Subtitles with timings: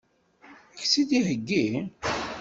[0.79, 1.67] Ad k-tt-id-theggi?